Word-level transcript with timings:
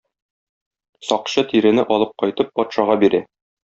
Сакчы 1.09 1.45
тирене 1.53 1.87
алып 1.97 2.19
кайтып 2.25 2.53
патшага 2.61 3.01
бирә. 3.07 3.27